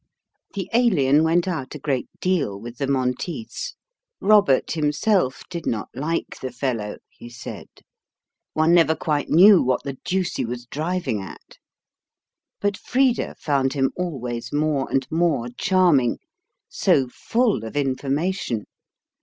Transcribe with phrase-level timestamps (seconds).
[0.55, 3.75] The Alien went out a great deal with the Monteiths.
[4.19, 7.67] Robert himself did not like the fellow, he said:
[8.55, 11.59] one never quite knew what the deuce he was driving at;
[12.59, 16.17] but Frida found him always more and more charming,
[16.67, 18.65] so full of information!